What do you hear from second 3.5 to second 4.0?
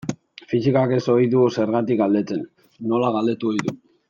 ohi du.